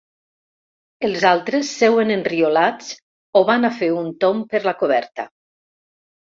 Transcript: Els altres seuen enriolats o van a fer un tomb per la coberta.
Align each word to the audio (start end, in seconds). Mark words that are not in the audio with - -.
Els 1.09 1.25
altres 1.31 1.69
seuen 1.81 2.13
enriolats 2.15 2.89
o 3.41 3.45
van 3.51 3.69
a 3.69 3.71
fer 3.83 3.91
un 3.99 4.09
tomb 4.25 4.43
per 4.55 4.63
la 4.71 4.75
coberta. 4.81 5.29